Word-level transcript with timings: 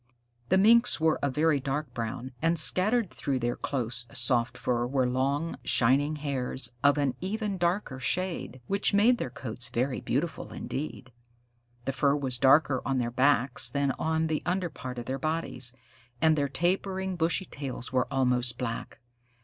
The 0.49 0.57
Minks 0.57 0.99
were 0.99 1.19
a 1.21 1.29
very 1.29 1.59
dark 1.59 1.93
brown, 1.93 2.31
and 2.41 2.57
scattered 2.57 3.11
through 3.11 3.37
their 3.37 3.55
close, 3.55 4.07
soft 4.11 4.57
fur 4.57 4.87
were 4.87 5.07
long, 5.07 5.59
shining 5.63 6.15
hairs 6.15 6.71
of 6.83 6.97
an 6.97 7.13
even 7.21 7.59
darker 7.59 7.99
shade, 7.99 8.61
which 8.65 8.95
made 8.95 9.19
their 9.19 9.29
coats 9.29 9.69
very 9.69 10.01
beautiful 10.01 10.51
indeed. 10.51 11.11
The 11.85 11.93
fur 11.93 12.15
was 12.15 12.39
darker 12.39 12.81
on 12.83 12.97
their 12.97 13.11
backs 13.11 13.69
than 13.69 13.91
on 13.99 14.25
the 14.25 14.41
under 14.43 14.71
part 14.71 14.97
of 14.97 15.05
their 15.05 15.19
bodies, 15.19 15.71
and 16.19 16.35
their 16.35 16.49
tapering, 16.49 17.15
bushy 17.15 17.45
tails 17.45 17.93
were 17.93 18.07
almost 18.11 18.57
black. 18.57 18.97